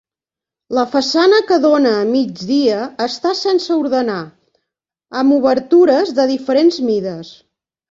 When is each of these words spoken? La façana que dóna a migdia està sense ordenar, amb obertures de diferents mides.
La 0.77 0.83
façana 0.93 1.41
que 1.51 1.57
dóna 1.65 1.91
a 1.97 2.07
migdia 2.13 2.79
està 3.05 3.35
sense 3.43 3.71
ordenar, 3.83 4.17
amb 5.23 5.39
obertures 5.39 6.17
de 6.23 6.29
diferents 6.35 6.83
mides. 6.91 7.33